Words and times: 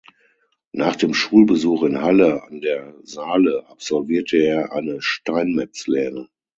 Nach 0.71 0.95
dem 0.95 1.13
Schulbesuch 1.13 1.83
in 1.83 2.01
Halle 2.01 2.41
an 2.41 2.59
der 2.59 2.95
Saale, 3.03 3.67
absolvierte 3.67 4.37
er 4.37 4.71
eine 4.73 4.99
Steinmetzlehre. 4.99 6.27